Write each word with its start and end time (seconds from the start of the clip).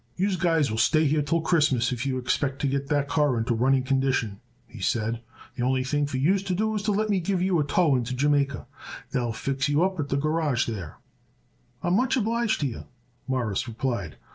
"You'se 0.15 0.35
guys 0.35 0.71
will 0.71 0.79
stay 0.79 1.05
here 1.05 1.21
till 1.21 1.41
Christmas 1.41 1.91
if 1.91 2.07
you 2.07 2.17
expect 2.17 2.57
to 2.61 2.67
get 2.67 2.87
that 2.87 3.07
car 3.07 3.37
into 3.37 3.53
running 3.53 3.83
condition," 3.83 4.39
he 4.65 4.79
said. 4.81 5.21
"The 5.55 5.61
only 5.61 5.83
thing 5.83 6.07
for 6.07 6.17
you'se 6.17 6.41
to 6.45 6.55
do 6.55 6.73
is 6.73 6.81
to 6.81 6.91
let 6.91 7.11
me 7.11 7.19
give 7.19 7.39
you 7.39 7.59
a 7.59 7.63
tow 7.63 7.95
into 7.95 8.15
Jamaica. 8.15 8.65
They'll 9.11 9.31
fix 9.31 9.69
you 9.69 9.83
up 9.83 9.99
at 9.99 10.09
the 10.09 10.17
garage 10.17 10.65
there." 10.65 10.97
"I'm 11.83 11.97
much 11.97 12.17
obliged 12.17 12.61
to 12.61 12.65
you," 12.67 12.85
Morris 13.27 13.67
replied. 13.67 14.17